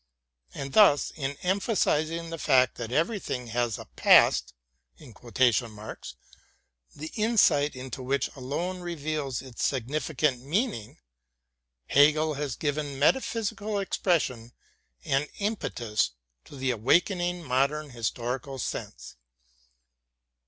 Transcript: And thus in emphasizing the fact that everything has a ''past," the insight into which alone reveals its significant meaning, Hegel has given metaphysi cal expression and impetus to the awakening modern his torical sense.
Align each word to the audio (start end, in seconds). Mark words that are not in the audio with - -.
And 0.55 0.73
thus 0.73 1.11
in 1.11 1.37
emphasizing 1.43 2.31
the 2.31 2.39
fact 2.39 2.73
that 2.77 2.91
everything 2.91 3.49
has 3.49 3.77
a 3.77 3.85
''past," 3.85 4.45
the 4.97 7.11
insight 7.13 7.75
into 7.75 8.01
which 8.01 8.27
alone 8.35 8.79
reveals 8.79 9.43
its 9.43 9.63
significant 9.63 10.41
meaning, 10.41 10.97
Hegel 11.85 12.33
has 12.33 12.55
given 12.55 12.97
metaphysi 12.99 13.55
cal 13.55 13.77
expression 13.77 14.53
and 15.05 15.27
impetus 15.37 16.13
to 16.45 16.55
the 16.55 16.71
awakening 16.71 17.43
modern 17.43 17.91
his 17.91 18.09
torical 18.09 18.59
sense. 18.59 19.17